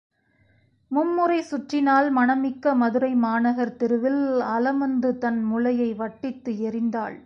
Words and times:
மும் 0.91 1.11
முறை 1.13 1.37
சுற்றினாள் 1.41 2.09
மணம் 2.11 2.39
மிக்க 2.39 2.73
மதுரை 2.75 3.11
மாநகர்த்தெருவில் 3.15 4.23
அலமந்து 4.55 5.11
தன் 5.17 5.41
முலையை 5.43 5.89
வட்டித்து 5.93 6.53
எறிந்தாள். 6.69 7.17